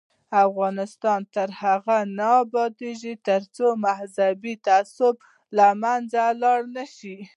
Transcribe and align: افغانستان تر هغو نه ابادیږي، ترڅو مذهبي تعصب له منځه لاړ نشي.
افغانستان 0.45 1.19
تر 1.35 1.49
هغو 1.61 1.99
نه 2.17 2.29
ابادیږي، 2.43 3.13
ترڅو 3.27 3.65
مذهبي 3.85 4.53
تعصب 4.67 5.15
له 5.57 5.67
منځه 5.83 6.23
لاړ 6.41 6.59
نشي. 6.77 7.17